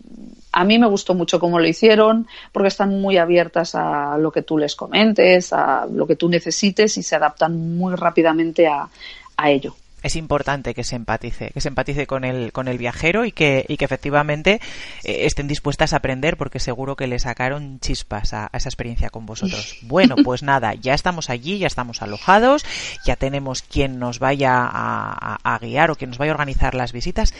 [0.53, 4.43] a mí me gustó mucho cómo lo hicieron porque están muy abiertas a lo que
[4.43, 8.89] tú les comentes, a lo que tú necesites y se adaptan muy rápidamente a,
[9.37, 9.77] a ello.
[10.03, 13.65] Es importante que se empatice, que se empatice con el, con el viajero y que,
[13.69, 14.61] y que efectivamente
[15.05, 19.11] eh, estén dispuestas a aprender porque seguro que le sacaron chispas a, a esa experiencia
[19.11, 19.77] con vosotros.
[19.83, 22.65] Bueno, pues nada, ya estamos allí, ya estamos alojados,
[23.05, 26.75] ya tenemos quien nos vaya a, a- a guiar o quien nos vaya a organizar
[26.75, 27.35] las visitas.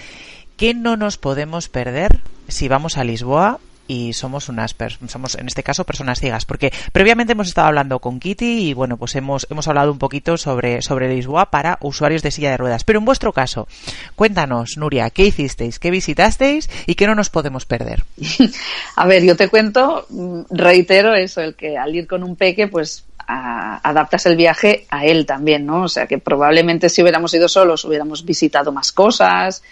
[0.57, 4.77] ¿Qué no nos podemos perder si vamos a Lisboa y somos unas
[5.09, 8.97] somos en este caso personas ciegas porque previamente hemos estado hablando con Kitty y bueno
[8.97, 12.85] pues hemos hemos hablado un poquito sobre sobre Lisboa para usuarios de silla de ruedas.
[12.85, 13.67] Pero en vuestro caso
[14.15, 18.05] cuéntanos Nuria qué hicisteis qué visitasteis y qué no nos podemos perder
[18.97, 22.69] A ver, yo te cuento, mm, reitero eso, el que al ir con un peque,
[22.69, 25.83] pues adaptas el viaje a él también, ¿no?
[25.83, 29.63] O sea que probablemente si hubiéramos ido solos hubiéramos visitado más cosas,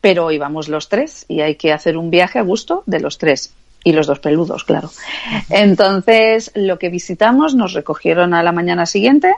[0.00, 3.52] pero íbamos los tres y hay que hacer un viaje a gusto de los tres.
[3.84, 4.90] Y los dos peludos, claro.
[5.48, 9.32] Entonces, lo que visitamos nos recogieron a la mañana siguiente,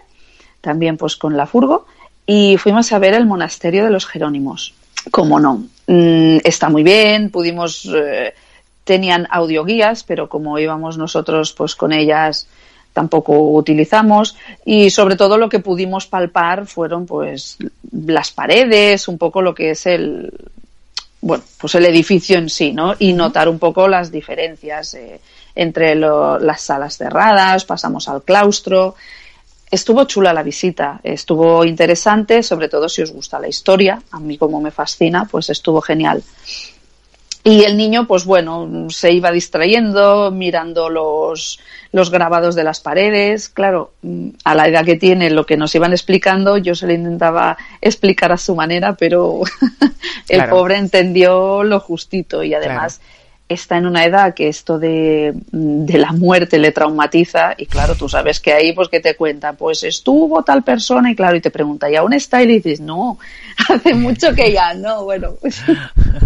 [0.63, 1.87] también pues con la furgo,
[2.27, 4.73] y fuimos a ver el monasterio de los Jerónimos.
[5.11, 8.35] Como no, Mm, está muy bien, pudimos, eh,
[8.85, 12.47] tenían audioguías, pero como íbamos nosotros pues con ellas
[12.93, 17.57] tampoco utilizamos y sobre todo lo que pudimos palpar fueron pues
[17.93, 20.33] las paredes, un poco lo que es el
[21.21, 22.95] bueno, pues el edificio en sí, ¿no?
[22.99, 25.21] Y notar un poco las diferencias eh,
[25.57, 28.95] entre lo- las salas cerradas, pasamos al claustro.
[29.71, 34.39] Estuvo chula la visita, estuvo interesante, sobre todo si os gusta la historia, a mí
[34.39, 36.23] como me fascina, pues estuvo genial.
[37.49, 41.59] Y el niño, pues bueno, se iba distrayendo, mirando los,
[41.93, 43.49] los grabados de las paredes.
[43.49, 46.93] Claro, mm, a la edad que tiene, lo que nos iban explicando, yo se lo
[46.93, 49.41] intentaba explicar a su manera, pero
[50.29, 50.57] el Claro.
[50.57, 53.01] pobre entendió lo justito y además
[53.49, 58.09] está en una edad que esto de, de la muerte le traumatiza y claro, tú
[58.09, 61.51] sabes que ahí pues que te cuenta, pues estuvo tal persona y claro, y te
[61.51, 62.43] pregunta, ¿y aún está?
[62.43, 63.19] Y le dices, no,
[63.69, 65.63] hace mucho que ya no, bueno, pues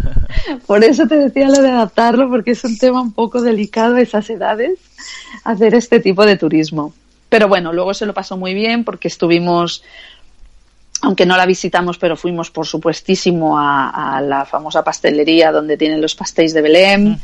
[0.66, 4.00] por eso te decía lo de adaptarlo, porque es un tema un poco delicado a
[4.00, 4.78] esas edades,
[5.44, 6.92] hacer este tipo de turismo.
[7.28, 9.82] Pero bueno, luego se lo pasó muy bien porque estuvimos
[11.02, 16.00] aunque no la visitamos, pero fuimos por supuestísimo a, a la famosa pastelería donde tienen
[16.00, 17.18] los pastéis de Belém.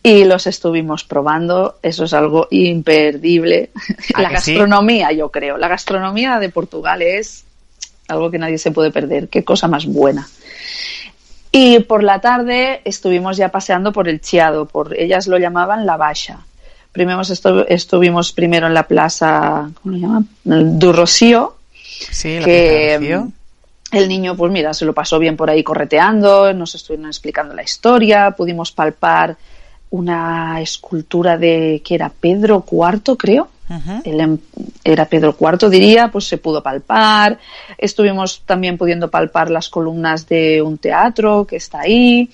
[0.00, 3.70] Y los estuvimos probando, eso es algo imperdible.
[4.16, 7.44] La gastronomía, yo creo, la gastronomía de Portugal es
[8.06, 10.26] algo que nadie se puede perder, qué cosa más buena.
[11.50, 15.96] Y por la tarde estuvimos ya paseando por el Chiado, por ellas lo llamaban la
[15.96, 16.46] Baixa.
[16.92, 17.20] Primero
[17.68, 20.28] estuvimos primero en la plaza, ¿cómo lo llaman?
[20.46, 21.56] El Durrosío,
[22.10, 22.98] Sí, que
[23.90, 27.62] el niño, pues mira, se lo pasó bien por ahí correteando, nos estuvieron explicando la
[27.62, 29.36] historia, pudimos palpar
[29.90, 33.48] una escultura de que era Pedro IV, creo.
[34.04, 34.40] Él
[34.82, 37.38] era Pedro IV, diría, pues se pudo palpar.
[37.76, 42.30] Estuvimos también pudiendo palpar las columnas de un teatro que está ahí.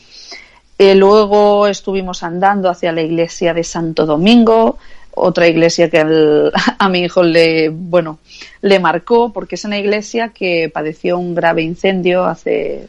[0.78, 4.78] Eh, luego estuvimos andando hacia la iglesia de Santo Domingo,
[5.14, 5.98] otra iglesia que
[6.78, 8.18] a mi hijo le, bueno,
[8.60, 12.88] le marcó porque es una iglesia que padeció un grave incendio hace,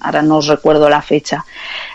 [0.00, 1.44] ahora no recuerdo la fecha,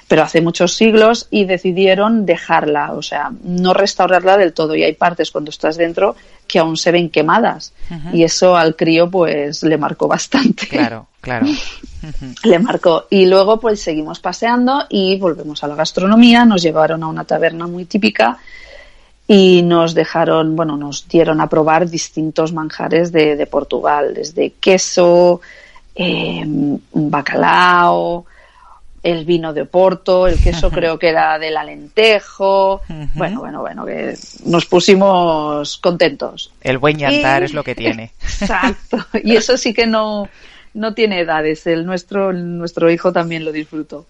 [0.07, 4.75] pero hace muchos siglos y decidieron dejarla, o sea, no restaurarla del todo.
[4.75, 6.15] Y hay partes cuando estás dentro
[6.47, 7.73] que aún se ven quemadas.
[8.11, 10.67] Y eso al crío pues le marcó bastante.
[10.67, 11.47] Claro, claro.
[12.43, 13.07] le marcó.
[13.09, 17.65] Y luego pues seguimos paseando y volvemos a la gastronomía, nos llevaron a una taberna
[17.65, 18.37] muy típica
[19.27, 25.41] y nos dejaron, bueno, nos dieron a probar distintos manjares de, de Portugal, desde queso,
[25.95, 26.43] eh,
[26.91, 28.25] bacalao,
[29.03, 32.81] el vino de Porto, el queso creo que era del alentejo.
[33.15, 36.51] Bueno, bueno, bueno, que nos pusimos contentos.
[36.61, 38.11] El buen yantar es lo que tiene.
[38.21, 38.97] Exacto.
[39.21, 40.29] Y eso sí que no,
[40.73, 41.67] no tiene edades.
[41.67, 44.05] El nuestro, nuestro hijo también lo disfrutó.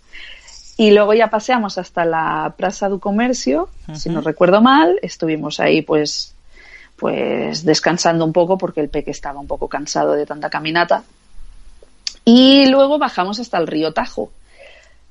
[0.78, 5.82] Y luego ya paseamos hasta la Plaza du Comercio, si no recuerdo mal, estuvimos ahí
[5.82, 6.34] pues
[6.96, 11.04] pues descansando un poco porque el peque estaba un poco cansado de tanta caminata.
[12.26, 14.32] Y luego bajamos hasta el río Tajo,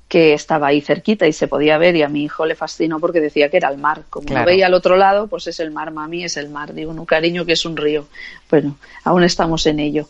[0.07, 3.19] que estaba ahí cerquita y se podía ver y a mi hijo le fascinó porque
[3.19, 4.03] decía que era el mar.
[4.09, 6.73] Como lo veía al otro lado, pues es el mar, mami, es el mar.
[6.73, 8.05] Digo, no, cariño, que es un río.
[8.49, 10.09] Bueno, aún estamos en ello.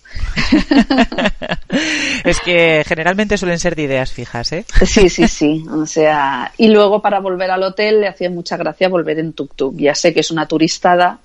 [2.26, 4.66] es que generalmente suelen ser de ideas fijas, ¿eh?
[4.86, 5.64] sí, sí, sí.
[5.72, 9.76] O sea, y luego para volver al hotel le hacía mucha gracia volver en tuk-tuk.
[9.78, 11.20] Ya sé que es una turistada,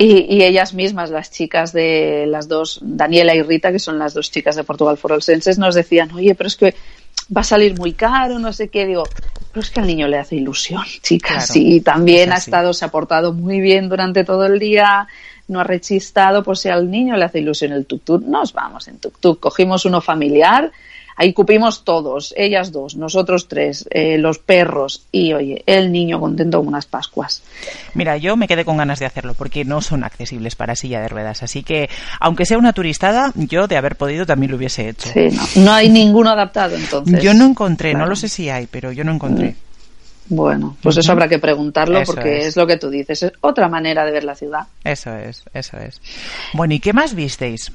[0.00, 4.14] y, y, ellas mismas, las chicas de las dos, Daniela y Rita, que son las
[4.14, 6.76] dos chicas de Portugal Forolsenses, nos decían, oye, pero es que
[7.34, 8.86] va a salir muy caro, no sé qué.
[8.86, 9.04] Digo,
[9.52, 11.54] pero es que al niño le hace ilusión, chicas.
[11.56, 15.06] y también ha estado, se ha portado muy bien durante todo el día,
[15.48, 19.00] no ha rechistado, pues si al niño le hace ilusión el tuk-tuk, nos vamos en
[19.00, 19.40] tuk-tuk.
[19.40, 20.70] Cogimos uno familiar,
[21.18, 26.58] ahí cupimos todos, ellas dos, nosotros tres, eh, los perros y, oye, el niño contento
[26.58, 27.42] como unas Pascuas.
[27.92, 31.08] Mira, yo me quedé con ganas de hacerlo porque no son accesibles para silla de
[31.08, 35.10] ruedas, así que, aunque sea una turistada, yo de haber podido también lo hubiese hecho.
[35.12, 37.22] Sí, no, no hay ninguno adaptado entonces.
[37.22, 39.56] Yo no encontré, no lo sé si hay, pero yo no encontré.
[40.30, 42.56] Bueno, pues eso habrá que preguntarlo porque es.
[42.56, 44.66] lo que tú dices, es otra manera de ver la ciudad.
[44.84, 46.00] Eso es, eso es.
[46.52, 47.72] Bueno, ¿y qué más visteis?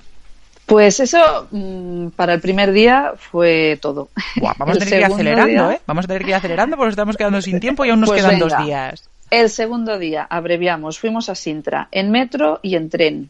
[0.65, 4.09] Pues eso mm, para el primer día fue todo.
[4.57, 5.81] vamos a tener que ir acelerando, ¿eh?
[5.85, 8.09] Vamos a tener que ir acelerando porque nos estamos quedando sin tiempo y aún nos
[8.09, 9.09] pues quedan dos días.
[9.29, 13.29] El segundo día, abreviamos, fuimos a Sintra en metro y en tren,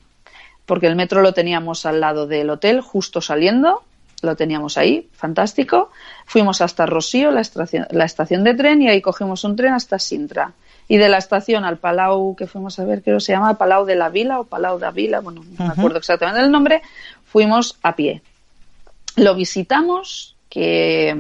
[0.66, 3.84] porque el metro lo teníamos al lado del hotel, justo saliendo,
[4.22, 5.92] lo teníamos ahí, fantástico.
[6.26, 9.98] Fuimos hasta Rosío, la estación, la estación de tren, y ahí cogimos un tren hasta
[9.98, 10.52] Sintra.
[10.90, 13.86] Y de la estación al Palau que fuimos a ver, creo que se llama Palau
[13.86, 16.82] de la Vila o Palau de la Vila, bueno, no me acuerdo exactamente el nombre,
[17.34, 18.22] fuimos a pie.
[19.16, 21.16] Lo visitamos, que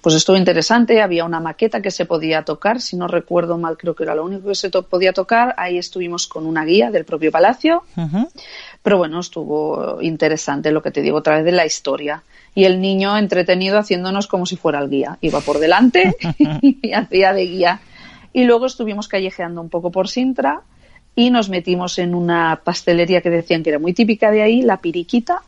[0.00, 3.94] pues estuvo interesante, había una maqueta que se podía tocar, si no recuerdo mal, creo
[3.94, 7.04] que era lo único que se to podía tocar, ahí estuvimos con una guía del
[7.04, 8.28] propio palacio, uh -huh.
[8.82, 12.24] pero bueno, estuvo interesante lo que te digo otra vez de la historia.
[12.56, 16.16] Y el niño entretenido haciéndonos como si fuera el guía, iba por delante
[16.60, 17.80] y hacía de guía.
[18.32, 20.62] Y luego estuvimos callejeando un poco por Sintra
[21.16, 24.78] y nos metimos en una pastelería que decían que era muy típica de ahí, la
[24.78, 25.42] piriquita,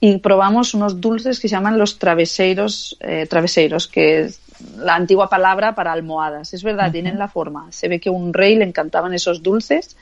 [0.00, 4.40] y probamos unos dulces que se llaman los traveseiros, eh, traveseiros, que es
[4.76, 6.54] la antigua palabra para almohadas.
[6.54, 6.92] Es verdad, uh -huh.
[6.92, 7.66] tienen la forma.
[7.70, 9.96] Se ve que a un rey le encantaban esos dulces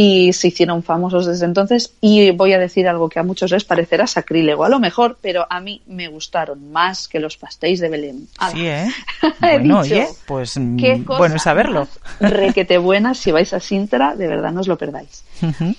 [0.00, 1.92] y se hicieron famosos desde entonces.
[2.00, 5.44] Y voy a decir algo que a muchos les parecerá sacrílego, a lo mejor, pero
[5.50, 8.28] a mí me gustaron más que los pastéis de Belén.
[8.52, 8.88] Sí, ¿eh?
[9.40, 11.88] bueno, dicho, oye, pues qué bueno saberlo.
[12.20, 15.24] Requete buena, si vais a Sintra, de verdad no os lo perdáis.
[15.42, 15.76] Uh -huh.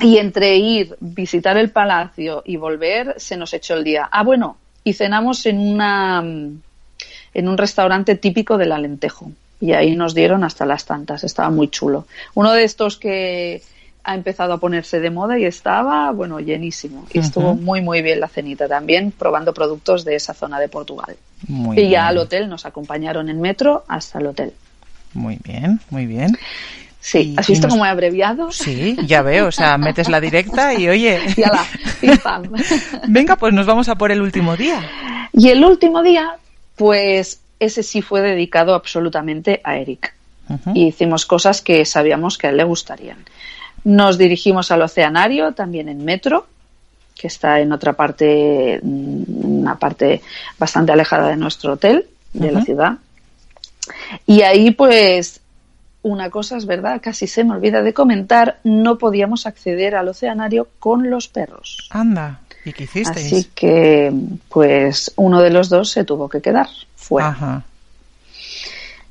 [0.00, 4.08] Y entre ir, visitar el palacio y volver, se nos echó el día.
[4.10, 6.24] Ah, bueno, y cenamos en una
[7.34, 9.30] en un restaurante típico del Alentejo.
[9.60, 12.06] Y ahí nos dieron hasta las tantas, estaba muy chulo.
[12.34, 13.62] Uno de estos que
[14.04, 17.06] ha empezado a ponerse de moda y estaba, bueno, llenísimo.
[17.10, 21.16] Y estuvo muy, muy bien la cenita también, probando productos de esa zona de Portugal.
[21.74, 24.52] y ya al hotel nos acompañaron en metro hasta el hotel.
[25.14, 26.36] Muy bien, muy bien.
[27.00, 28.50] Sí, ¿has visto cómo he abreviado?
[28.50, 31.20] Sí, ya veo, o sea, metes la directa y oye.
[31.36, 31.66] La,
[33.08, 34.82] Venga, pues nos vamos a por el último día.
[35.32, 36.36] Y el último día,
[36.76, 40.14] pues ese sí fue dedicado absolutamente a Eric.
[40.74, 43.24] Y hicimos cosas que sabíamos que a él le gustarían.
[43.82, 46.46] Nos dirigimos al oceanario, también en metro,
[47.14, 50.20] que está en otra parte, mm, una parte
[50.58, 52.98] bastante alejada de nuestro hotel, de la ciudad.
[54.26, 55.40] Y ahí, pues,
[56.02, 60.68] una cosa es verdad, casi se me olvida de comentar, no podíamos acceder al oceanario
[60.78, 61.88] con los perros.
[61.90, 63.20] Anda, ¿y qué hiciste?
[63.20, 64.12] Así que,
[64.48, 67.64] pues, uno de los dos se tuvo que quedar fuera.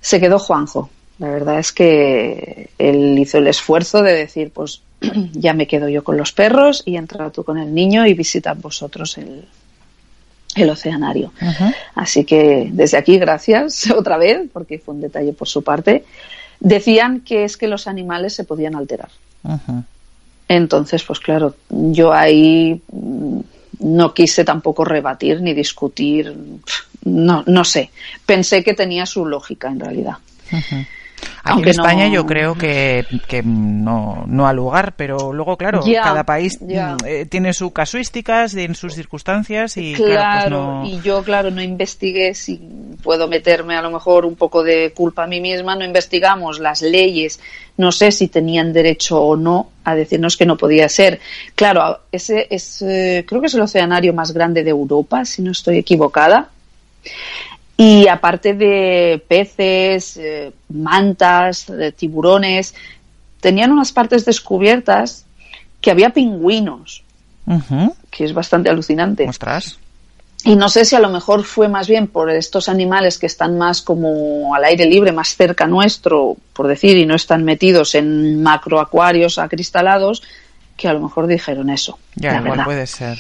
[0.02, 0.90] Se quedó Juanjo.
[1.20, 4.82] La verdad es que él hizo el esfuerzo de decir, pues,
[5.34, 8.58] ya me quedo yo con los perros y entra tú con el niño y visitad
[8.58, 9.46] vosotros el,
[10.56, 11.32] el oceanario.
[11.96, 16.06] Así que desde aquí, gracias otra vez, porque fue un detalle por su parte.
[16.60, 19.10] Decían que es que los animales se podían alterar.
[20.48, 23.40] Entonces, pues claro, yo ahí mm,
[23.80, 26.36] no quise tampoco rebatir ni discutir,
[27.04, 27.92] no, no sé.
[28.26, 30.18] Pensé que tenía su lógica en realidad.
[31.44, 33.06] Aquí en España yo creo que,
[33.44, 38.76] no, no ha lugar, pero luego, claro, cada país mm, eh, tiene sus casuísticas, en
[38.76, 42.62] sus circunstancias y claro, pues y yo, claro, no investigué si
[43.02, 46.82] puedo meterme a lo mejor un poco de culpa a mí misma, no investigamos las
[46.82, 47.40] leyes,
[47.78, 51.20] no sé si tenían derecho o no a decirnos que no podía ser.
[51.56, 55.52] Claro, ese es, eh, creo que es el oceanario más grande de Europa, si no
[55.52, 56.50] estoy equivocada.
[57.84, 61.68] Y aparte de peces, eh, mantas,
[61.98, 62.74] tiburones,
[63.42, 65.26] tenían unas partes descubiertas
[65.82, 67.04] que había pingüinos,
[68.10, 69.26] que es bastante alucinante.
[70.46, 73.58] Y no sé si a lo mejor fue más bien por estos animales que están
[73.58, 78.42] más como al aire libre, más cerca nuestro, por decir, y no están metidos en
[78.42, 80.24] macroacuarios acristalados,
[80.78, 81.98] que a lo mejor dijeron eso.
[82.16, 83.18] Ya, igual puede ser.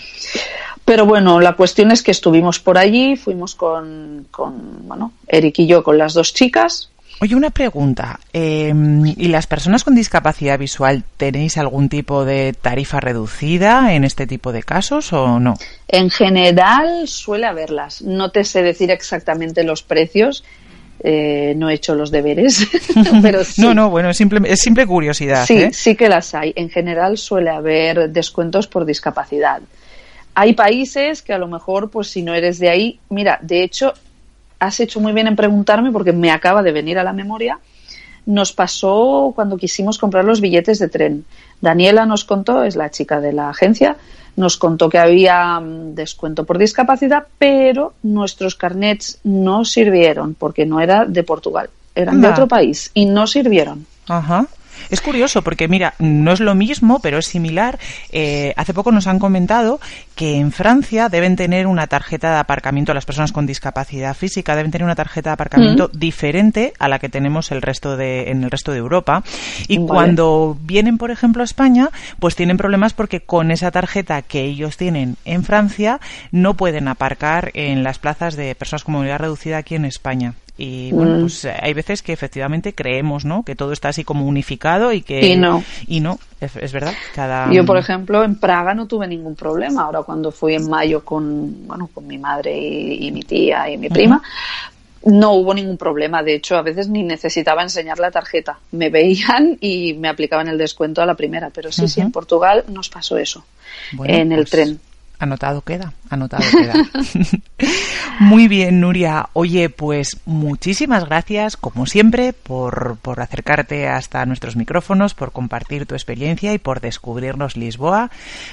[0.85, 5.67] Pero bueno, la cuestión es que estuvimos por allí, fuimos con, con bueno, Eric y
[5.67, 6.89] yo con las dos chicas.
[7.21, 8.19] Oye, una pregunta.
[8.33, 14.27] Em, ¿Y las personas con discapacidad visual tenéis algún tipo de tarifa reducida en este
[14.27, 15.53] tipo de casos o no?
[15.87, 18.01] En general suele haberlas.
[18.01, 20.43] No te sé decir exactamente los precios.
[21.05, 22.65] Eh, no he hecho los deberes,
[23.21, 23.61] pero sí.
[23.61, 25.45] No, no, bueno, es simple, es simple curiosidad.
[25.45, 25.73] Sí, ¿eh?
[25.73, 26.53] sí que las hay.
[26.55, 29.61] En general suele haber descuentos por discapacidad.
[30.33, 33.93] Hay países que a lo mejor, pues si no eres de ahí, mira, de hecho,
[34.59, 37.59] has hecho muy bien en preguntarme porque me acaba de venir a la memoria.
[38.25, 41.25] Nos pasó cuando quisimos comprar los billetes de tren.
[41.61, 43.97] Daniela nos contó, es la chica de la agencia,
[44.35, 50.79] nos contó que había mm, descuento por discapacidad, pero nuestros carnets no sirvieron porque no
[50.79, 53.85] era de Portugal, eran de otro país y no sirvieron.
[54.07, 54.47] Ajá.
[54.89, 57.79] Es curioso porque, mira, no es lo mismo, pero es similar.
[58.11, 59.79] Eh, hace poco nos han comentado
[60.15, 64.71] que en Francia deben tener una tarjeta de aparcamiento, las personas con discapacidad física deben
[64.71, 65.97] tener una tarjeta de aparcamiento mm.
[65.97, 69.23] diferente a la que tenemos el resto de, en el resto de Europa.
[69.67, 74.43] Y cuando vienen, por ejemplo, a España, pues tienen problemas porque con esa tarjeta que
[74.43, 75.99] ellos tienen en Francia
[76.31, 80.33] no pueden aparcar en las plazas de personas con movilidad reducida aquí en España.
[80.57, 81.21] Y bueno, mm.
[81.21, 83.43] pues eh, hay veces que efectivamente creemos, ¿no?
[83.43, 85.25] Que todo está así como unificado y que...
[85.25, 85.63] Y no.
[85.87, 86.93] Y no, es, verdad.
[87.15, 87.51] Cada...
[87.51, 89.83] Yo, por ejemplo, en Praga no tuve ningún problema.
[89.83, 93.89] Ahora cuando fui en mayo con, bueno, con mi madre y, mi tía y mi
[93.89, 94.21] prima,
[95.05, 96.21] no hubo ningún problema.
[96.21, 98.59] De hecho, a veces ni necesitaba enseñar la tarjeta.
[98.71, 101.49] Me veían y me aplicaban el descuento a la primera.
[101.49, 103.43] Pero sí, sí, en Portugal nos pasó eso.
[104.03, 104.79] en el pues tren.
[105.19, 106.73] Anotado queda, anotado queda.
[108.19, 109.29] Muy bien, Nuria.
[109.33, 115.95] Oye, pues muchísimas gracias, como siempre, por, por, acercarte hasta nuestros micrófonos, por compartir tu
[115.95, 118.11] experiencia y por descubrirnos Lisboa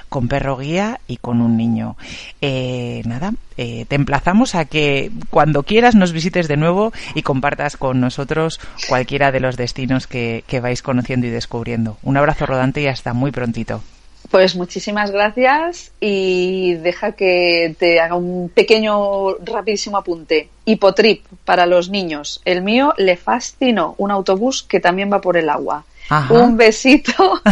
[0.08, 1.96] con perro guía y con un niño.
[2.40, 7.76] Eh, nada, eh, te emplazamos a que cuando quieras nos visites de nuevo y compartas
[7.76, 11.98] con nosotros cualquiera de los destinos que, que vais conociendo y descubriendo.
[12.02, 13.82] Un abrazo rodante y hasta muy prontito.
[14.30, 20.48] Pues muchísimas gracias y deja que te haga un pequeño, rapidísimo apunte.
[20.64, 22.40] Hipotrip para los niños.
[22.44, 25.84] El mío le fascinó un autobús que también va por el agua.
[26.28, 27.40] Un besito.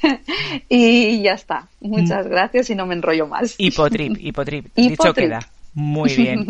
[0.68, 1.66] y ya está.
[1.80, 3.54] Muchas gracias y no me enrollo más.
[3.58, 4.66] Hipotrip, hipotrip.
[4.76, 5.40] Dicho queda.
[5.74, 6.46] Muy bien.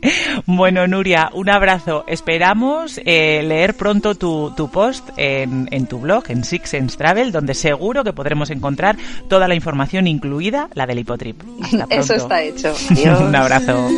[0.46, 2.04] bueno, Nuria, un abrazo.
[2.08, 7.30] Esperamos eh, leer pronto tu, tu post en, en, tu blog, en Six Sense Travel,
[7.30, 8.96] donde seguro que podremos encontrar
[9.28, 11.40] toda la información, incluida la del hipotrip.
[11.88, 12.74] Eso está hecho.
[13.20, 13.88] un abrazo.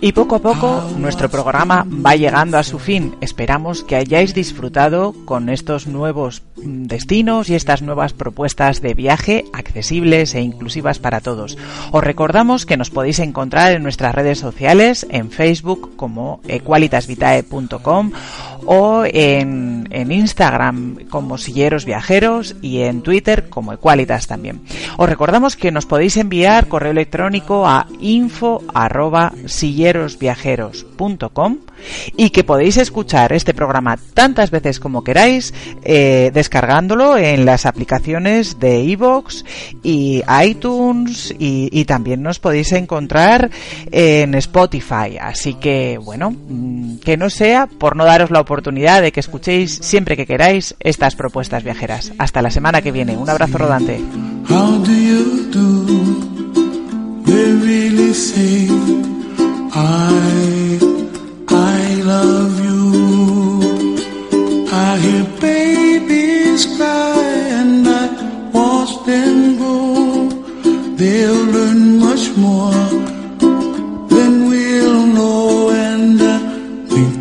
[0.00, 3.14] Y poco a poco nuestro programa va llegando a su fin.
[3.20, 10.34] Esperamos que hayáis disfrutado con estos nuevos destinos y estas nuevas propuestas de viaje accesibles
[10.34, 11.56] e inclusivas para todos.
[11.92, 18.10] Os recordamos que nos podéis encontrar en nuestras redes sociales, en Facebook como equalitasvitae.com
[18.66, 24.62] o en, en, Instagram como Silleros Viajeros y en Twitter como Equalitas también.
[24.96, 31.58] Os recordamos que nos podéis enviar correo electrónico a info arroba sillerosviajeros.com
[32.16, 35.52] y que podéis escuchar este programa tantas veces como queráis
[35.82, 39.44] eh, descargándolo en las aplicaciones de iVoox
[39.82, 43.50] y iTunes y, y, también nos podéis encontrar
[43.90, 45.18] en Spotify.
[45.20, 49.78] Así que, bueno, mm, que no sea por no daros la oportunidad de que escuchéis
[49.80, 52.12] siempre que queráis estas propuestas viajeras.
[52.18, 53.16] Hasta la semana que viene.
[53.16, 54.00] Un abrazo rodante.
[59.74, 62.52] I love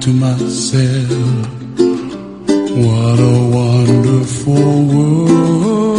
[0.02, 1.48] to myself,
[2.76, 5.91] what a wonderful world.